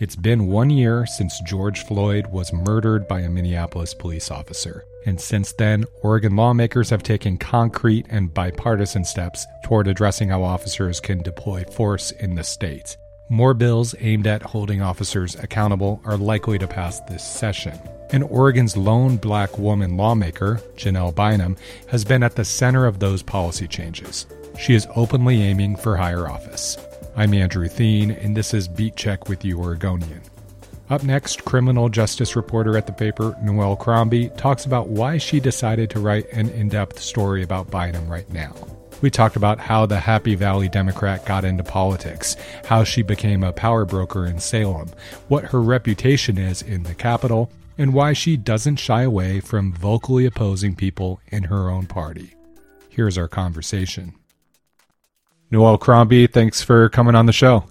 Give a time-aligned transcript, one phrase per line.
[0.00, 4.84] It's been one year since George Floyd was murdered by a Minneapolis police officer.
[5.06, 11.00] And since then, Oregon lawmakers have taken concrete and bipartisan steps toward addressing how officers
[11.00, 12.96] can deploy force in the state.
[13.28, 17.76] More bills aimed at holding officers accountable are likely to pass this session.
[18.10, 21.56] And Oregon's lone black woman lawmaker, Janelle Bynum,
[21.88, 24.26] has been at the center of those policy changes.
[24.60, 26.78] She is openly aiming for higher office.
[27.18, 30.20] I'm Andrew Theen, and this is Beat Check with The Oregonian.
[30.88, 35.90] Up next, criminal justice reporter at the paper, Noelle Crombie, talks about why she decided
[35.90, 38.54] to write an in depth story about Bynum right now.
[39.02, 43.52] We talked about how the Happy Valley Democrat got into politics, how she became a
[43.52, 44.88] power broker in Salem,
[45.26, 50.24] what her reputation is in the Capitol, and why she doesn't shy away from vocally
[50.24, 52.34] opposing people in her own party.
[52.88, 54.14] Here's our conversation.
[55.50, 57.64] Noelle Crombie, thanks for coming on the show.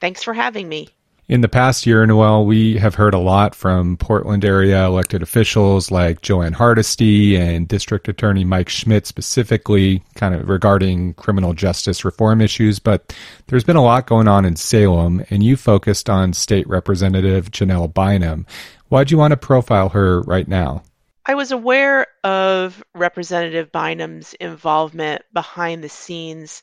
[0.00, 0.88] Thanks for having me.
[1.26, 5.90] In the past year, Noelle, we have heard a lot from Portland area elected officials
[5.90, 12.04] like Jo Ann Hardesty and District Attorney Mike Schmidt specifically, kind of regarding criminal justice
[12.04, 12.78] reform issues.
[12.78, 17.50] But there's been a lot going on in Salem, and you focused on State Representative
[17.50, 18.46] Janelle Bynum.
[18.88, 20.82] Why'd you want to profile her right now?
[21.24, 26.62] I was aware of Representative Bynum's involvement behind the scenes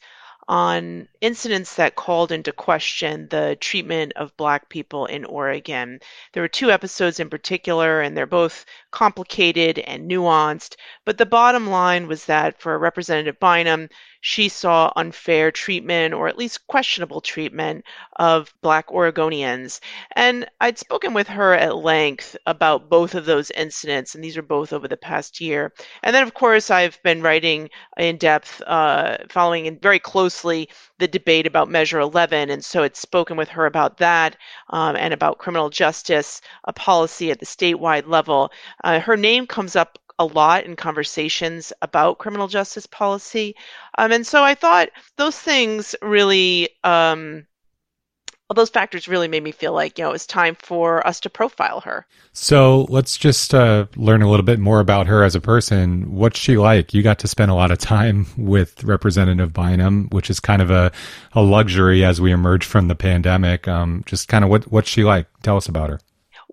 [0.51, 6.01] on incidents that called into question the treatment of Black people in Oregon.
[6.33, 10.75] There were two episodes in particular, and they're both complicated and nuanced.
[11.05, 13.89] But the bottom line was that for Representative Bynum,
[14.21, 17.83] she saw unfair treatment or at least questionable treatment
[18.17, 19.79] of Black Oregonians.
[20.15, 24.43] And I'd spoken with her at length about both of those incidents, and these are
[24.43, 25.73] both over the past year.
[26.03, 31.47] And then, of course, I've been writing in depth, uh, following very closely the debate
[31.47, 32.51] about Measure 11.
[32.51, 34.37] And so I'd spoken with her about that
[34.69, 38.51] um, and about criminal justice a policy at the statewide level.
[38.83, 43.55] Uh, her name comes up a lot in conversations about criminal justice policy.
[43.97, 47.47] Um, and so I thought those things really, um,
[48.53, 51.29] those factors really made me feel like, you know, it was time for us to
[51.29, 52.05] profile her.
[52.33, 56.13] So let's just uh, learn a little bit more about her as a person.
[56.13, 56.93] What's she like?
[56.93, 60.69] You got to spend a lot of time with Representative Bynum, which is kind of
[60.69, 60.91] a,
[61.33, 63.67] a luxury as we emerge from the pandemic.
[63.67, 65.27] Um, just kind of what, what's she like?
[65.41, 65.99] Tell us about her.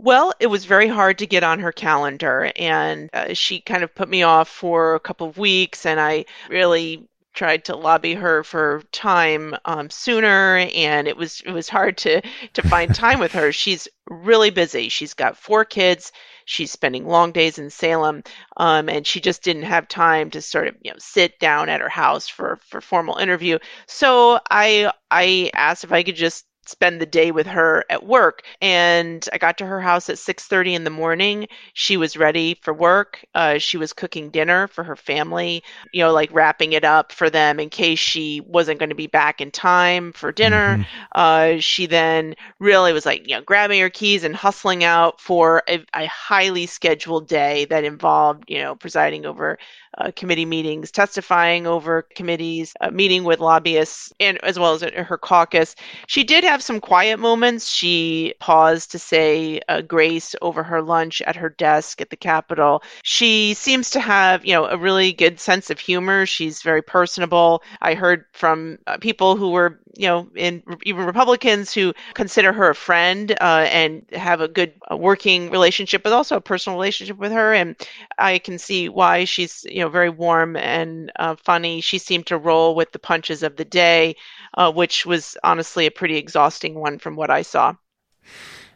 [0.00, 3.94] Well, it was very hard to get on her calendar, and uh, she kind of
[3.94, 8.44] put me off for a couple of weeks, and I really tried to lobby her
[8.44, 12.22] for time um, sooner, and it was it was hard to
[12.54, 13.50] to find time with her.
[13.52, 14.88] She's really busy.
[14.88, 16.12] She's got four kids.
[16.44, 18.22] She's spending long days in Salem,
[18.56, 21.80] um, and she just didn't have time to sort of you know sit down at
[21.80, 23.58] her house for for formal interview.
[23.88, 28.42] So I I asked if I could just spend the day with her at work
[28.60, 32.74] and i got to her house at 6.30 in the morning she was ready for
[32.74, 35.62] work uh, she was cooking dinner for her family
[35.92, 39.06] you know like wrapping it up for them in case she wasn't going to be
[39.06, 41.02] back in time for dinner mm-hmm.
[41.12, 45.62] uh, she then really was like you know grabbing her keys and hustling out for
[45.68, 49.58] a, a highly scheduled day that involved you know presiding over
[49.96, 55.18] uh, committee meetings, testifying over committees, uh, meeting with lobbyists, and as well as her
[55.18, 55.74] caucus.
[56.06, 57.68] She did have some quiet moments.
[57.68, 62.82] She paused to say a grace over her lunch at her desk at the Capitol.
[63.02, 66.26] She seems to have, you know, a really good sense of humor.
[66.26, 67.62] She's very personable.
[67.80, 72.70] I heard from uh, people who were, you know, in even Republicans who consider her
[72.70, 77.18] a friend uh, and have a good uh, working relationship, but also a personal relationship
[77.18, 77.54] with her.
[77.54, 77.76] And
[78.18, 81.80] I can see why she's, you know, very warm and uh, funny.
[81.80, 84.16] She seemed to roll with the punches of the day,
[84.54, 87.74] uh, which was honestly a pretty exhausting one from what I saw.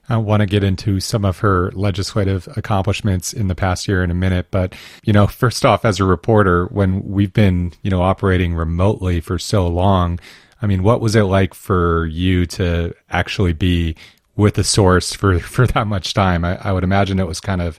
[0.08, 4.10] I want to get into some of her legislative accomplishments in the past year in
[4.10, 4.48] a minute.
[4.50, 4.74] But,
[5.04, 9.38] you know, first off, as a reporter, when we've been, you know, operating remotely for
[9.38, 10.18] so long,
[10.60, 13.96] I mean, what was it like for you to actually be
[14.36, 16.44] with the source for, for that much time?
[16.44, 17.78] I, I would imagine it was kind of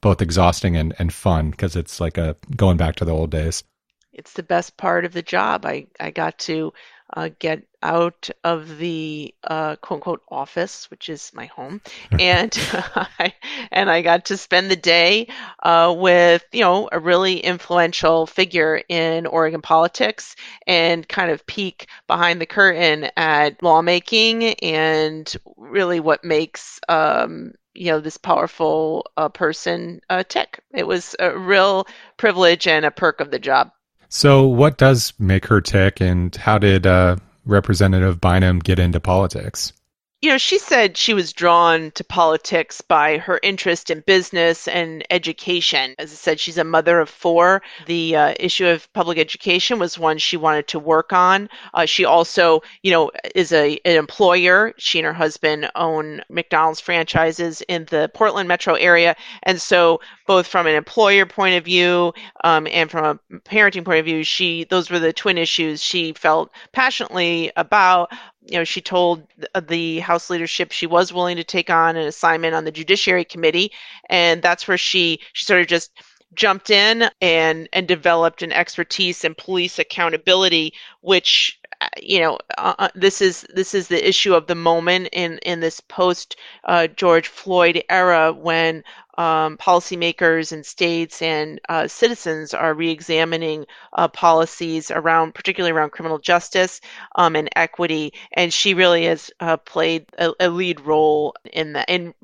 [0.00, 3.64] both exhausting and, and fun because it's like a going back to the old days.
[4.12, 5.64] It's the best part of the job.
[5.64, 6.72] I, I got to
[7.14, 11.80] uh, get out of the uh, quote unquote office, which is my home,
[12.18, 12.56] and
[13.18, 13.32] I,
[13.70, 15.28] and I got to spend the day
[15.62, 20.34] uh, with you know a really influential figure in Oregon politics
[20.66, 27.92] and kind of peek behind the curtain at lawmaking and really what makes um, you
[27.92, 30.60] know this powerful uh, person uh, tick.
[30.74, 33.70] It was a real privilege and a perk of the job.
[34.08, 39.72] So, what does make her tick, and how did uh, Representative Bynum get into politics?
[40.20, 45.04] You know, she said she was drawn to politics by her interest in business and
[45.10, 45.94] education.
[45.96, 47.62] As I said, she's a mother of four.
[47.86, 51.48] The uh, issue of public education was one she wanted to work on.
[51.72, 54.74] Uh, she also, you know, is a an employer.
[54.76, 60.48] She and her husband own McDonald's franchises in the Portland metro area, and so both
[60.48, 62.12] from an employer point of view
[62.42, 66.12] um, and from a parenting point of view, she those were the twin issues she
[66.12, 68.10] felt passionately about
[68.48, 72.06] you know, she told uh, the House leadership she was willing to take on an
[72.06, 73.72] assignment on the Judiciary Committee,
[74.08, 75.92] and that's where she she sort of just
[76.34, 81.57] jumped in and and developed an expertise in police accountability, which
[82.00, 85.60] you know uh, uh, this is this is the issue of the moment in in
[85.60, 88.82] this post uh, George Floyd era when
[89.18, 96.18] um, policymakers and states and uh, citizens are re-examining uh, policies around, particularly around criminal
[96.18, 96.80] justice
[97.16, 98.12] um, and equity.
[98.32, 102.14] And she really has uh, played a, a, lead role in the in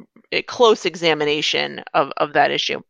[0.46, 2.80] close examination of, of that issue.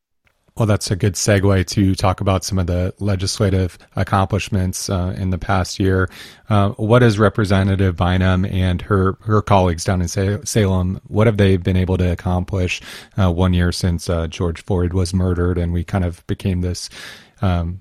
[0.57, 5.31] Well, that's a good segue to talk about some of the legislative accomplishments uh, in
[5.31, 6.09] the past year.
[6.49, 11.57] Uh, what has Representative Bynum and her, her colleagues down in Salem, what have they
[11.57, 12.81] been able to accomplish
[13.19, 16.89] uh, one year since uh, George Floyd was murdered and we kind of became this,
[17.43, 17.81] um,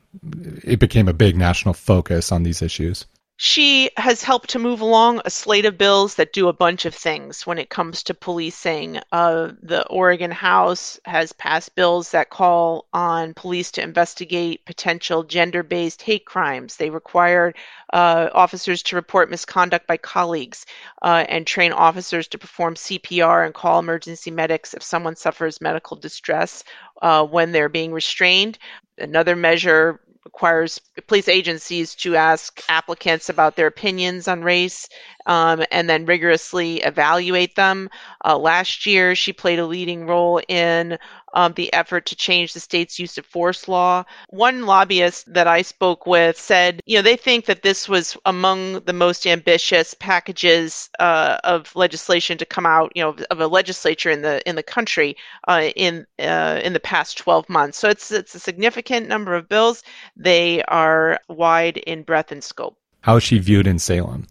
[0.64, 3.06] it became a big national focus on these issues?
[3.36, 6.94] She has helped to move along a slate of bills that do a bunch of
[6.94, 9.00] things when it comes to policing.
[9.12, 15.64] Uh, the Oregon House has passed bills that call on police to investigate potential gender
[15.64, 16.78] based hate crimes.
[16.78, 17.54] They require
[17.92, 20.68] uh, officers to report misconduct by colleagues
[21.02, 25.98] uh, and train officers to perform CPR and call emergency medics if someone suffers medical
[25.98, 26.64] distress
[27.02, 28.60] uh, when they're being restrained.
[29.00, 34.88] Another measure requires police agencies to ask applicants about their opinions on race
[35.26, 37.90] um, and then rigorously evaluate them.
[38.24, 40.98] Uh, last year, she played a leading role in
[41.34, 44.04] um, the effort to change the state's use of force law.
[44.30, 48.82] One lobbyist that I spoke with said, you know, they think that this was among
[48.82, 54.10] the most ambitious packages uh, of legislation to come out, you know, of a legislature
[54.10, 55.18] in the in the country
[55.48, 57.78] uh, in uh, in the past 12 months.
[57.78, 59.84] So it's it's a significant number of bills.
[60.16, 62.78] They are wide in breadth and scope.
[63.02, 64.28] How is she viewed in Salem?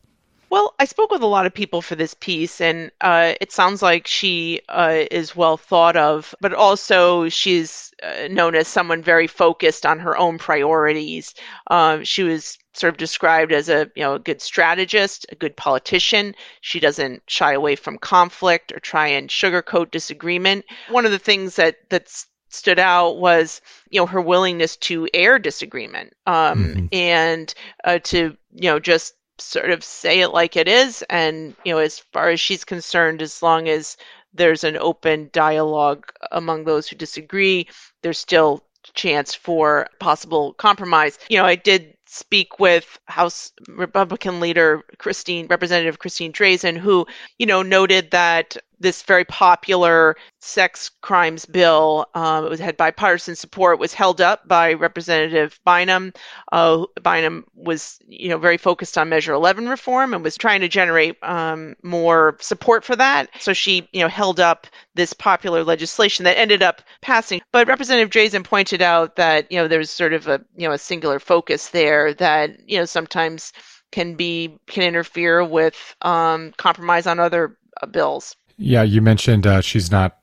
[0.52, 3.81] Well, I spoke with a lot of people for this piece, and uh, it sounds
[3.81, 9.26] like she uh, is well thought of, but also she's uh, known as someone very
[9.26, 11.34] focused on her own priorities.
[11.69, 15.56] Um, she was sort of described as a you know a good strategist, a good
[15.56, 16.34] politician.
[16.60, 20.66] She doesn't shy away from conflict or try and sugarcoat disagreement.
[20.90, 25.38] One of the things that that's stood out was you know her willingness to air
[25.38, 26.87] disagreement um, mm-hmm.
[26.93, 29.14] and uh, to you know just
[29.44, 31.03] sort of say it like it is.
[31.11, 33.97] And, you know, as far as she's concerned, as long as
[34.35, 37.69] there's an open dialogue among those who disagree,
[38.03, 41.19] there's still chance for possible compromise.
[41.29, 47.06] You know, I did speak with House Republican leader Christine, Representative Christine Drazan, who,
[47.39, 52.06] you know, noted that this very popular sex crimes bill.
[52.14, 53.79] Um, it was, had bipartisan support.
[53.79, 56.12] Was held up by Representative Bynum.
[56.50, 60.69] Uh, Bynum was, you know, very focused on Measure 11 reform and was trying to
[60.69, 63.31] generate um, more support for that.
[63.40, 67.41] So she, you know, held up this popular legislation that ended up passing.
[67.53, 70.79] But Representative Drazan pointed out that, you know, there's sort of a, you know, a
[70.79, 73.53] singular focus there that, you know, sometimes
[73.93, 78.34] can be can interfere with um, compromise on other uh, bills.
[78.56, 80.19] Yeah, you mentioned uh, she's not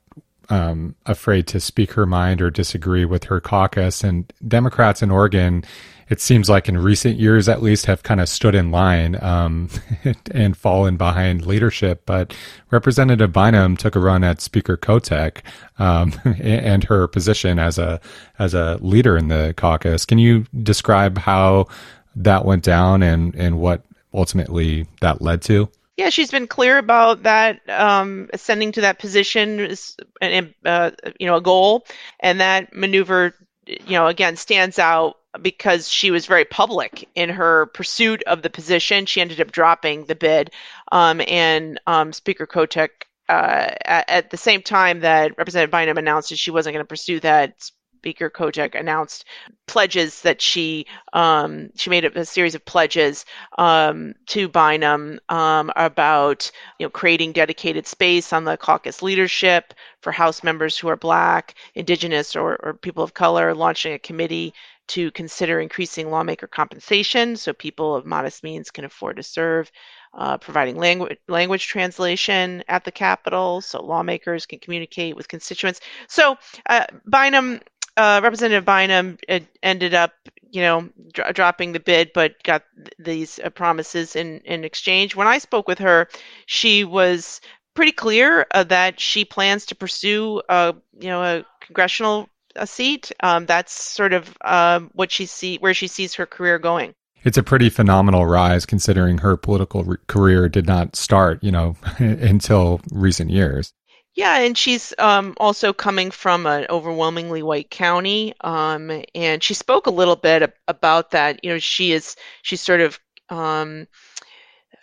[0.50, 4.04] um, afraid to speak her mind or disagree with her caucus.
[4.04, 5.64] And Democrats in Oregon,
[6.10, 9.70] it seems like in recent years at least, have kind of stood in line um,
[10.32, 12.04] and fallen behind leadership.
[12.06, 12.36] But
[12.72, 15.42] Representative Bynum took a run at Speaker Kotek
[15.78, 18.02] um, and her position as a
[18.40, 20.06] as a leader in the caucus.
[20.06, 21.68] Can you describe how
[22.16, 23.84] that went down and and what
[24.14, 25.70] ultimately that led to?
[26.00, 27.60] Yeah, she's been clear about that.
[27.70, 31.86] Um, ascending to that position is, uh, you know, a goal,
[32.22, 33.36] and that maneuver,
[33.68, 38.50] you know, again stands out because she was very public in her pursuit of the
[38.50, 39.08] position.
[39.08, 40.52] She ended up dropping the bid,
[40.94, 42.90] um, and um, Speaker Kotek.
[43.28, 46.88] Uh, at, at, the same time that Representative Bynum announced that she wasn't going to
[46.88, 49.26] pursue that, Speaker Kotek announced
[49.68, 53.26] pledges that she um, she made a, series of pledges
[53.58, 60.12] um, to Bynum um, about you know creating dedicated space on the caucus leadership for
[60.12, 64.54] House members who are Black, Indigenous, or, or people of color, launching a committee
[64.88, 69.72] to consider increasing lawmaker compensation so people of modest means can afford to serve.
[70.14, 75.80] uh, providing language language translation at the Capitol so lawmakers can communicate with constituents.
[76.08, 76.38] So
[76.68, 77.62] uh, Bynum,
[78.00, 79.18] uh, Representative Bynum,
[79.62, 80.14] ended up,
[80.52, 85.18] you know, dr- dropping the bid, but got th- these uh, promises in in exchange.
[85.18, 86.08] When I spoke with her,
[86.46, 87.42] she was
[87.76, 93.12] pretty clear uh, that she plans to pursue, uh, you know, a congressional a seat.
[93.20, 96.94] Um, that's sort of um, what she see where she sees her career going.
[97.26, 101.76] It's a pretty phenomenal rise considering her political re- career did not start, you know,
[101.98, 103.74] until recent years.
[104.20, 109.88] Yeah, and she's um, also coming from an overwhelmingly white county, um, and she spoke
[109.88, 111.42] a little bit about that.
[111.42, 113.00] You know, she is she's sort of
[113.30, 113.88] um,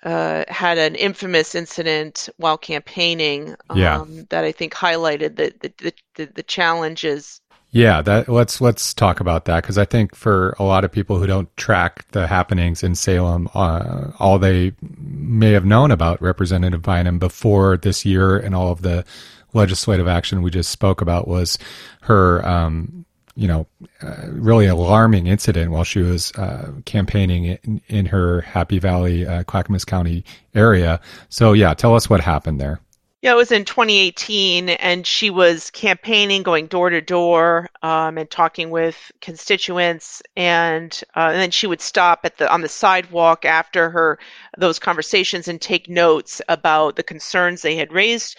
[0.02, 4.00] uh, had an infamous incident while campaigning yeah.
[4.00, 7.42] Um, that I think highlighted the the, the, the challenges
[7.76, 11.18] yeah, that let's let's talk about that because I think for a lot of people
[11.18, 16.80] who don't track the happenings in Salem, uh, all they may have known about Representative
[16.80, 19.04] Bynum before this year and all of the
[19.52, 21.58] legislative action we just spoke about was
[22.00, 23.04] her, um,
[23.34, 23.66] you know,
[24.00, 29.42] uh, really alarming incident while she was uh, campaigning in, in, her Happy Valley, uh,
[29.42, 30.98] Clackamas County area.
[31.28, 32.80] So yeah, tell us what happened there.
[33.26, 38.30] Yeah, it was in 2018, and she was campaigning, going door to door, um, and
[38.30, 40.22] talking with constituents.
[40.36, 44.20] And, uh, and then she would stop at the on the sidewalk after her
[44.56, 48.36] those conversations and take notes about the concerns they had raised.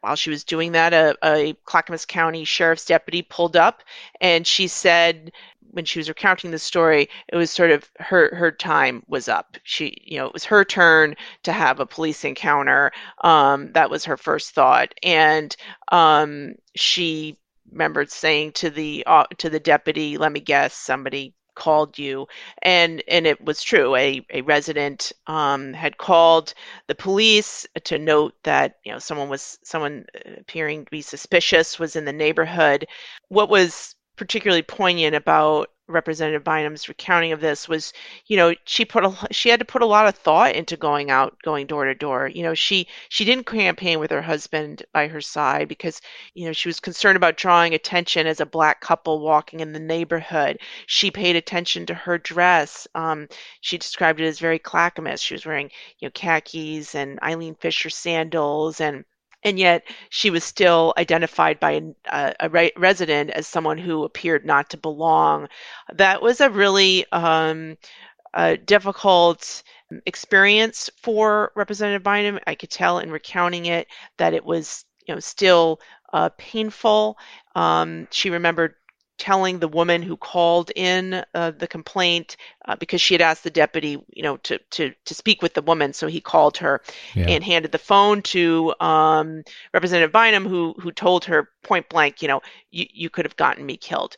[0.00, 3.82] While she was doing that, a, a Clackamas County sheriff's deputy pulled up,
[4.22, 5.32] and she said,
[5.74, 9.56] when she was recounting the story, it was sort of her her time was up.
[9.64, 12.92] She, you know, it was her turn to have a police encounter.
[13.22, 15.54] Um, that was her first thought, and
[15.90, 17.38] um, she
[17.70, 22.26] remembered saying to the uh, to the deputy, "Let me guess, somebody called you
[22.62, 26.52] and and it was true a, a resident um, had called
[26.88, 30.04] the police to note that you know someone was someone
[30.36, 32.86] appearing to be suspicious was in the neighborhood
[33.28, 37.92] what was particularly poignant about Representative Bynum's recounting of this was,
[38.26, 41.10] you know, she put a she had to put a lot of thought into going
[41.10, 42.26] out, going door to door.
[42.26, 46.00] You know, she she didn't campaign with her husband by her side because,
[46.32, 49.80] you know, she was concerned about drawing attention as a black couple walking in the
[49.80, 50.58] neighborhood.
[50.86, 52.88] She paid attention to her dress.
[52.94, 53.28] Um,
[53.60, 55.20] she described it as very Clackamas.
[55.20, 59.04] She was wearing, you know, khakis and Eileen Fisher sandals and
[59.44, 64.44] and yet she was still identified by a, a re- resident as someone who appeared
[64.46, 65.48] not to belong.
[65.94, 67.76] That was a really um,
[68.64, 69.62] difficult
[70.06, 72.40] experience for Representative Bynum.
[72.46, 73.86] I could tell in recounting it
[74.18, 75.80] that it was, you know, still
[76.12, 77.18] uh, painful.
[77.54, 78.74] Um, she remembered
[79.18, 83.50] telling the woman who called in uh, the complaint uh, because she had asked the
[83.50, 85.92] deputy, you know, to to to speak with the woman.
[85.92, 86.80] So he called her
[87.14, 87.26] yeah.
[87.28, 92.28] and handed the phone to um, Representative Bynum, who who told her point blank, you
[92.28, 94.16] know, you you could have gotten me killed.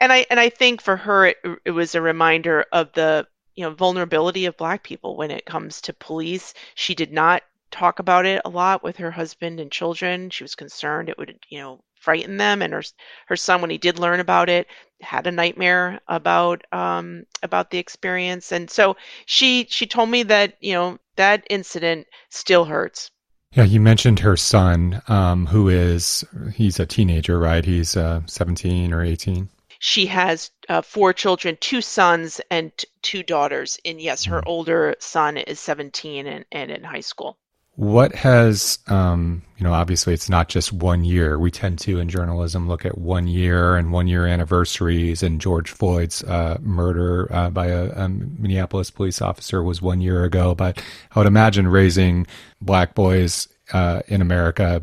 [0.00, 3.64] And I and I think for her it, it was a reminder of the you
[3.64, 6.54] know vulnerability of black people when it comes to police.
[6.74, 10.30] She did not talk about it a lot with her husband and children.
[10.30, 12.62] She was concerned it would, you know, frighten them.
[12.62, 12.84] And her
[13.26, 14.68] her son, when he did learn about it,
[15.00, 18.52] had a nightmare about um, about the experience.
[18.52, 18.96] And so
[19.26, 23.10] she she told me that you know that incident still hurts.
[23.52, 27.64] Yeah, you mentioned her son, um, who is he's a teenager, right?
[27.64, 29.48] He's uh, seventeen or eighteen.
[29.80, 33.78] She has uh, four children, two sons and t- two daughters.
[33.84, 34.48] And yes, her mm-hmm.
[34.48, 37.38] older son is 17 and, and in high school.
[37.76, 41.38] What has, um, you know, obviously it's not just one year.
[41.38, 45.22] We tend to, in journalism, look at one year and one year anniversaries.
[45.22, 50.24] And George Floyd's uh, murder uh, by a, a, Minneapolis police officer was one year
[50.24, 50.54] ago.
[50.54, 50.82] But
[51.14, 52.26] I would imagine raising
[52.62, 54.82] black boys uh, in America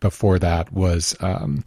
[0.00, 1.64] before that was um,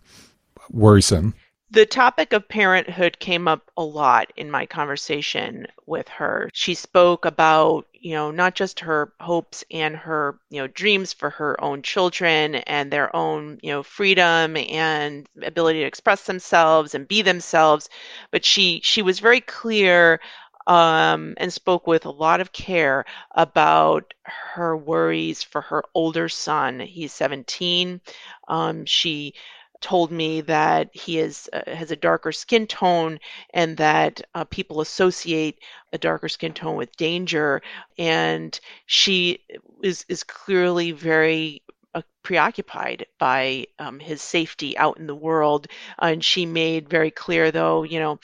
[0.69, 1.33] worrisome.
[1.71, 6.49] The topic of parenthood came up a lot in my conversation with her.
[6.53, 11.31] She spoke about, you know, not just her hopes and her, you know, dreams for
[11.31, 17.07] her own children and their own, you know, freedom and ability to express themselves and
[17.07, 17.89] be themselves,
[18.31, 20.21] but she she was very clear
[20.67, 26.79] um, and spoke with a lot of care about her worries for her older son.
[26.79, 28.01] He's 17.
[28.47, 29.33] Um, she
[29.81, 33.19] told me that he is uh, has a darker skin tone
[33.53, 35.59] and that uh, people associate
[35.93, 37.61] a darker skin tone with danger.
[37.97, 39.39] And she
[39.83, 41.61] is is clearly very
[41.93, 45.67] uh, preoccupied by um, his safety out in the world.
[45.99, 48.19] And she made very clear though you know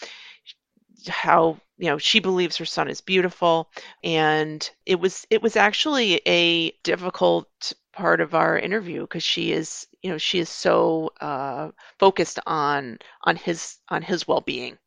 [1.07, 3.69] how you know she believes her son is beautiful.
[4.03, 9.87] And it was it was actually a difficult part of our interview because she is
[10.01, 11.69] you know she is so uh,
[11.99, 14.77] focused on on his on his well-being.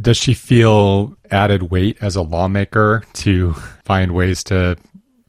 [0.00, 3.52] Does she feel added weight as a lawmaker to
[3.84, 4.76] find ways to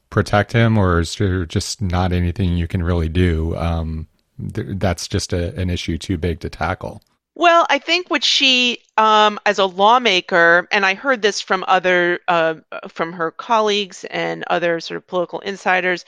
[0.09, 3.55] protect him or is there just not anything you can really do?
[3.57, 4.07] Um,
[4.53, 7.01] th- that's just a, an issue too big to tackle.
[7.37, 12.21] Well, I think what she, um, as a lawmaker, and I heard this from other,
[12.29, 12.55] uh,
[12.87, 16.05] from her colleagues and other sort of political insiders,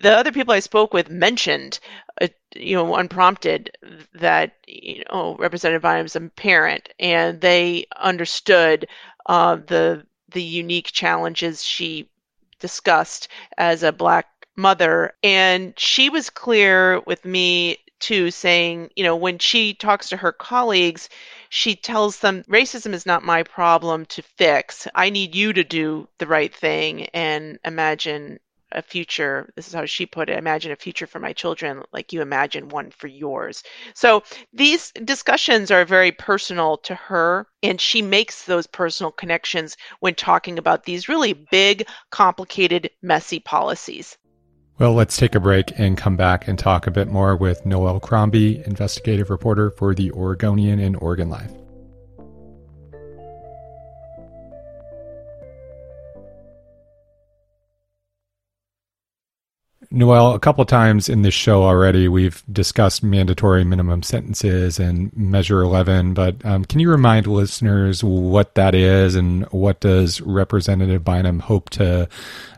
[0.00, 1.78] the other people I spoke with mentioned,
[2.20, 3.70] uh, you know, unprompted,
[4.14, 8.86] that you know Representative Bynum is a parent, and they understood
[9.26, 12.08] uh, the the unique challenges she
[12.58, 14.26] discussed as a black
[14.56, 20.16] mother, and she was clear with me too, saying, you know, when she talks to
[20.16, 21.08] her colleagues,
[21.48, 24.88] she tells them racism is not my problem to fix.
[24.94, 28.40] I need you to do the right thing and imagine
[28.74, 29.52] a future.
[29.56, 32.68] This is how she put it imagine a future for my children like you imagine
[32.68, 33.62] one for yours.
[33.94, 40.14] So these discussions are very personal to her, and she makes those personal connections when
[40.14, 44.18] talking about these really big, complicated, messy policies.
[44.78, 48.00] Well, let's take a break and come back and talk a bit more with Noelle
[48.00, 51.61] Crombie, investigative reporter for the Oregonian and Oregon Live.
[59.94, 65.60] Noelle, a couple times in this show already, we've discussed mandatory minimum sentences and Measure
[65.60, 71.40] 11, but um, can you remind listeners what that is and what does Representative Bynum
[71.40, 72.08] hope to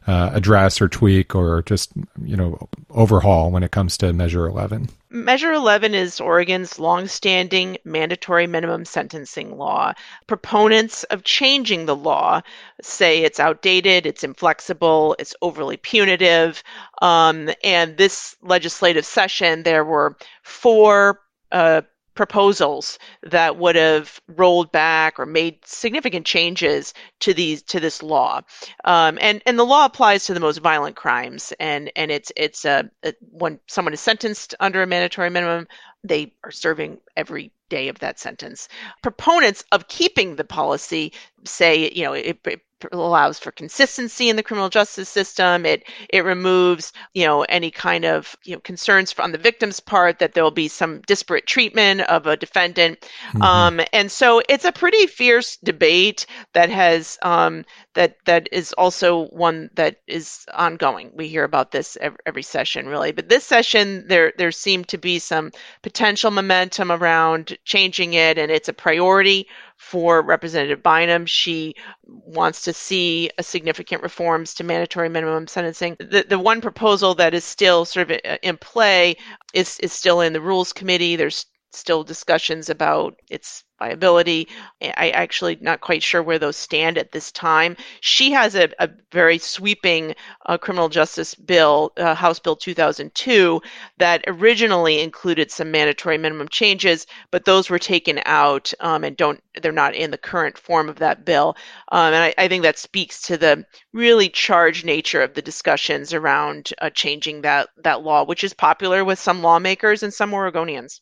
[0.07, 4.89] uh, address or tweak or just you know overhaul when it comes to Measure 11?
[5.15, 9.93] Measure 11 is Oregon's longstanding mandatory minimum sentencing law.
[10.27, 12.41] Proponents of changing the law
[12.83, 16.65] say it's outdated, it's inflexible, it's overly punitive.
[17.01, 21.21] Um, and this legislative session, there were four
[21.53, 21.83] uh,
[22.15, 28.41] proposals that would have rolled back or made significant changes to these to this law,
[28.85, 32.65] um, and and the law applies to the most violent crimes, and and it's it's
[32.65, 35.67] a, a when someone is sentenced under a mandatory minimum,
[36.03, 38.69] they are serving every day of that sentence.
[39.03, 41.13] Proponents of keeping the policy
[41.45, 42.61] say, you know, it, it
[42.93, 45.67] allows for consistency in the criminal justice system.
[45.67, 50.19] It it removes you know any kind of you know concerns on the victim's part
[50.19, 53.01] that there will be some disparate treatment of a defendant.
[53.29, 53.43] Mm-hmm.
[53.43, 59.27] Um, and so it's a pretty fierce debate that has um, that that is also
[59.29, 61.13] one that is ongoing.
[61.15, 64.99] We hear about this every, every session really, but this session there there seemed to
[64.99, 71.27] be some potential momentum around changing it, and it's a priority for Representative Bynum.
[71.27, 71.75] She
[72.07, 75.97] wants to see a significant reforms to mandatory minimum sentencing.
[75.99, 79.17] The the one proposal that is still sort of in play
[79.53, 81.17] is is still in the Rules Committee.
[81.17, 84.49] There's still discussions about its viability.
[84.83, 87.77] I actually not quite sure where those stand at this time.
[88.01, 90.15] She has a, a very sweeping
[90.47, 93.61] uh, criminal justice bill, uh, House Bill 2002,
[93.99, 99.43] that originally included some mandatory minimum changes, but those were taken out um, and don't
[99.63, 101.57] they're not in the current form of that bill.
[101.93, 106.13] Um, and I, I, think that speaks to the really charged nature of the discussions
[106.13, 111.01] around uh, changing that that law, which is popular with some lawmakers and some Oregonians.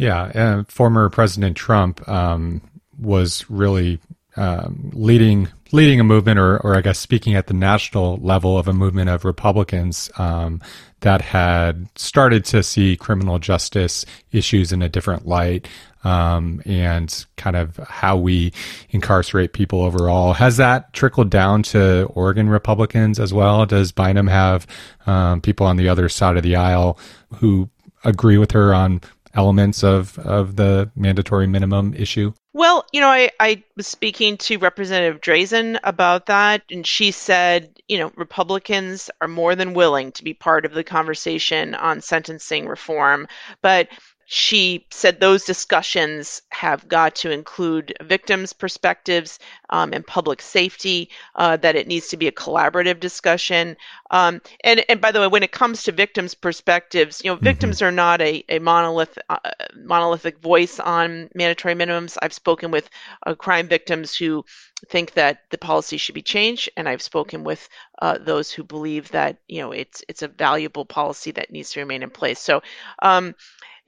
[0.00, 2.62] Yeah, uh, former President Trump um,
[2.98, 4.00] was really
[4.34, 8.66] um, leading leading a movement, or, or I guess speaking at the national level of
[8.66, 10.62] a movement of Republicans um,
[11.00, 15.68] that had started to see criminal justice issues in a different light.
[16.02, 18.54] Um, and kind of how we
[18.88, 20.32] incarcerate people overall.
[20.32, 23.66] Has that trickled down to Oregon Republicans as well?
[23.66, 24.66] Does Bynum have
[25.04, 26.98] um, people on the other side of the aisle
[27.34, 27.68] who
[28.02, 29.02] agree with her on
[29.34, 32.32] elements of, of the mandatory minimum issue?
[32.52, 37.80] Well, you know, I, I was speaking to Representative Drazan about that, and she said,
[37.86, 42.66] you know, Republicans are more than willing to be part of the conversation on sentencing
[42.66, 43.28] reform,
[43.62, 43.88] but
[44.32, 49.40] she said those discussions have got to include victims' perspectives
[49.70, 53.76] um, and public safety, uh, that it needs to be a collaborative discussion.
[54.12, 57.44] Um, and, and by the way, when it comes to victims' perspectives, you know, mm-hmm.
[57.44, 59.38] victims are not a, a monolith, uh,
[59.74, 62.16] monolithic voice on mandatory minimums.
[62.22, 62.88] I've spoken with
[63.26, 64.44] uh, crime victims who
[64.88, 67.68] think that the policy should be changed, and I've spoken with
[68.00, 71.80] uh, those who believe that you know it's it's a valuable policy that needs to
[71.80, 72.38] remain in place.
[72.38, 72.62] So
[73.02, 73.34] um,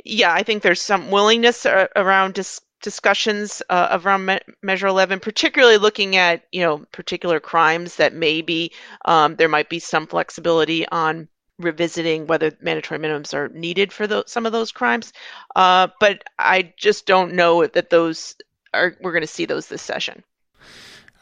[0.05, 5.79] yeah, I think there's some willingness around dis- discussions uh, around Me- Measure 11, particularly
[5.79, 8.73] looking at you know particular crimes that maybe
[9.05, 14.25] um, there might be some flexibility on revisiting whether mandatory minimums are needed for those,
[14.31, 15.13] some of those crimes.
[15.55, 18.37] Uh, but I just don't know that those
[18.75, 20.25] are we're going to see those this session.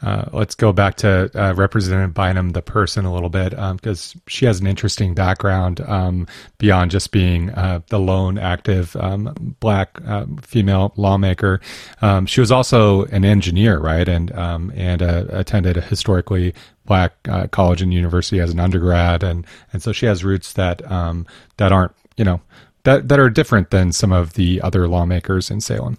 [0.01, 4.21] Uh, let's go back to uh, Representative Bynum, the person, a little bit, because um,
[4.27, 9.99] she has an interesting background um, beyond just being uh, the lone active um, black
[10.07, 11.61] uh, female lawmaker.
[12.01, 16.53] Um, she was also an engineer, right, and um, and uh, attended a historically
[16.85, 20.89] black uh, college and university as an undergrad, and and so she has roots that
[20.91, 22.41] um, that aren't, you know,
[22.83, 25.97] that that are different than some of the other lawmakers in Salem.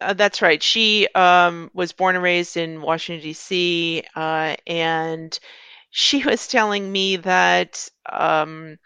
[0.00, 0.62] Uh, that's right.
[0.62, 5.38] She um, was born and raised in Washington, D.C., uh, and
[5.90, 8.78] she was telling me that um,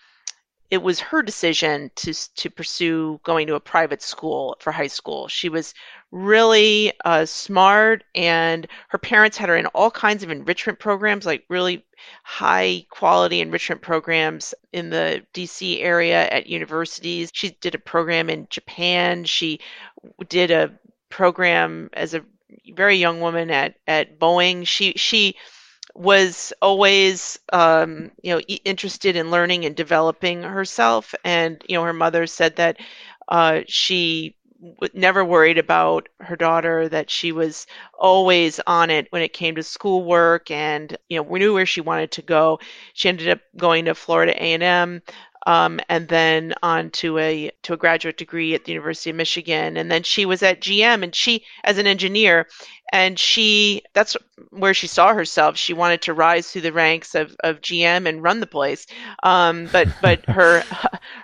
[0.70, 5.28] it was her decision to to pursue going to a private school for high school.
[5.28, 5.74] She was
[6.10, 11.44] really uh, smart, and her parents had her in all kinds of enrichment programs, like
[11.50, 11.84] really
[12.24, 17.30] high quality enrichment programs in the DC area at universities.
[17.34, 19.24] She did a program in Japan.
[19.24, 19.60] She
[20.28, 20.72] did a
[21.12, 22.24] program as a
[22.74, 24.66] very young woman at at Boeing.
[24.66, 25.36] She she
[25.94, 31.92] was always um, you know interested in learning and developing herself, and you know her
[31.92, 32.78] mother said that
[33.28, 34.36] uh, she
[34.94, 37.66] never worried about her daughter that she was
[37.98, 40.50] always on it when it came to schoolwork.
[40.50, 42.60] And you know we knew where she wanted to go.
[42.94, 45.02] She ended up going to florida a&m
[45.46, 49.76] um, and then on to a to a graduate degree at the University of Michigan.
[49.76, 52.46] And then she was at GM, and she as an engineer,
[52.92, 54.16] and she that's
[54.50, 55.56] where she saw herself.
[55.56, 58.86] She wanted to rise through the ranks of, of GM and run the place.
[59.22, 60.62] Um, but but her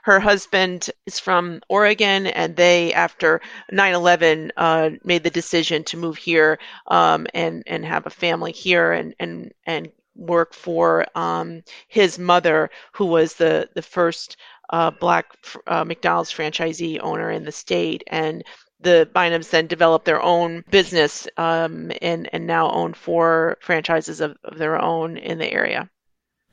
[0.02, 3.40] her husband is from Oregon, and they after
[3.72, 8.92] 9/11 uh, made the decision to move here um, and and have a family here
[8.92, 14.36] and and and work for um, his mother, who was the the first
[14.70, 15.26] uh, black
[15.66, 18.44] uh, McDonald's franchisee owner in the state, and
[18.80, 24.36] the Bynums then developed their own business um, and and now own four franchises of,
[24.44, 25.88] of their own in the area.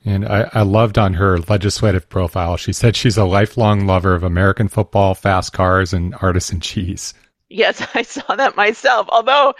[0.07, 2.57] And I, I, loved on her legislative profile.
[2.57, 7.15] She said she's a lifelong lover of American football, fast cars, and artisan cheese.
[7.49, 9.07] Yes, I saw that myself.
[9.09, 9.53] Although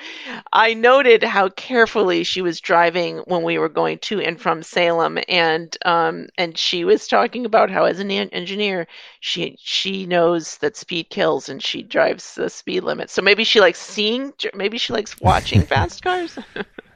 [0.52, 5.20] I noted how carefully she was driving when we were going to and from Salem,
[5.28, 8.88] and um, and she was talking about how, as an engineer,
[9.20, 13.10] she she knows that speed kills, and she drives the speed limit.
[13.10, 16.38] So maybe she likes seeing, maybe she likes watching fast cars.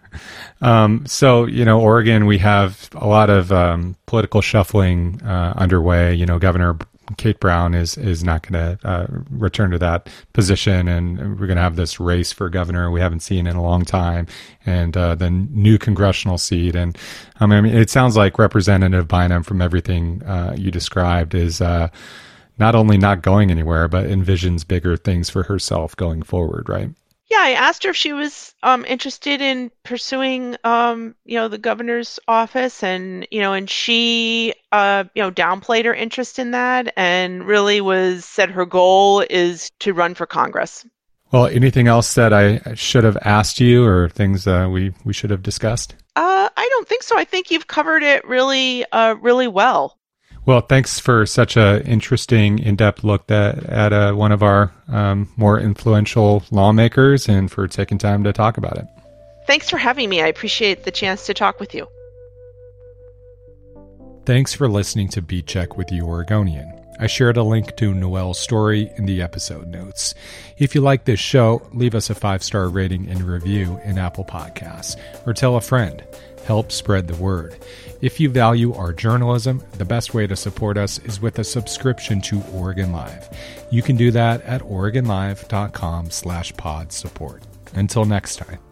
[0.61, 6.15] um, so you know, Oregon, we have a lot of um, political shuffling uh, underway.
[6.15, 6.77] You know, Governor
[7.17, 11.57] Kate Brown is is not going to uh, return to that position, and we're going
[11.57, 14.27] to have this race for governor we haven't seen in a long time,
[14.65, 16.75] and uh, the new congressional seat.
[16.75, 16.97] And
[17.39, 21.89] um, I mean, it sounds like Representative Bynum, from everything uh, you described, is uh,
[22.57, 26.69] not only not going anywhere, but envisions bigger things for herself going forward.
[26.69, 26.89] Right?
[27.29, 31.59] Yeah, I asked her if she was um, interested in pursuing, um, you know, the
[31.59, 36.91] governor's office, and you know, and she, uh, you know, downplayed her interest in that,
[36.97, 40.85] and really was said her goal is to run for Congress.
[41.31, 45.29] Well, anything else that I should have asked you, or things uh, we we should
[45.29, 45.95] have discussed?
[46.15, 47.15] Uh, I don't think so.
[47.15, 49.98] I think you've covered it really, uh, really well.
[50.45, 55.31] Well, thanks for such a interesting, in-depth look at, at uh, one of our um,
[55.37, 58.85] more influential lawmakers, and for taking time to talk about it.
[59.45, 60.21] Thanks for having me.
[60.21, 61.87] I appreciate the chance to talk with you.
[64.25, 66.79] Thanks for listening to Beat Check with the Oregonian.
[66.99, 70.13] I shared a link to Noelle's story in the episode notes.
[70.57, 74.25] If you like this show, leave us a five star rating and review in Apple
[74.25, 76.03] Podcasts, or tell a friend.
[76.49, 77.59] Help spread the word.
[78.01, 82.21] If you value our journalism, the best way to support us is with a subscription
[82.21, 83.29] to Oregon Live.
[83.69, 87.43] You can do that at oregonlive.com slash pod support.
[87.75, 88.68] Until next time.